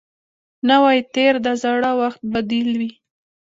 نوی 0.69 0.97
تېر 1.13 1.33
د 1.45 1.47
زاړه 1.61 1.91
وخت 2.01 2.21
بدیل 2.33 2.69
وي 2.79 2.91